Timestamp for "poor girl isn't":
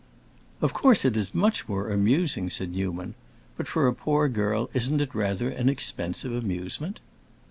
3.93-4.99